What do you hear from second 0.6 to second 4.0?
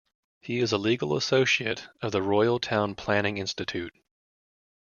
a legal associate of the Royal Town Planning Institute.